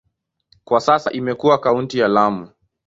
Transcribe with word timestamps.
Kwa 0.63 0.81
sasa 0.81 1.11
imekuwa 1.11 1.59
kaunti 1.59 1.99
ya 1.99 2.07
Lamu. 2.07 2.49